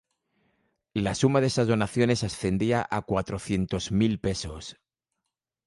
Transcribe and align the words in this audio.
La 0.95 1.13
suma 1.13 1.41
de 1.41 1.45
estas 1.45 1.67
donaciones 1.67 2.23
ascendía 2.23 2.87
a 2.89 3.03
cuatrocientos 3.03 3.91
mil 3.91 4.19
pesos. 4.19 4.77